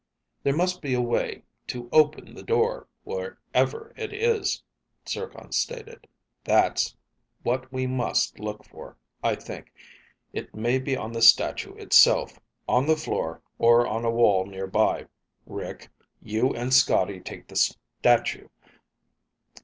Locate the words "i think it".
9.21-10.55